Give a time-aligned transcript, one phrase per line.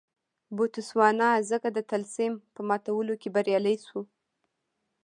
[0.55, 4.03] بوتسوانا ځکه د طلسم په ماتولو کې بریالۍ شوه.